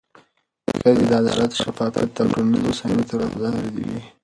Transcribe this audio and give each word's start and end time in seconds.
ښځې 0.79 1.03
د 1.09 1.11
عدالت، 1.21 1.51
شفافیت 1.61 2.13
او 2.21 2.27
ټولنیزې 2.33 2.65
هوساینې 2.67 3.03
طرفداره 3.11 3.59
وي. 3.73 3.99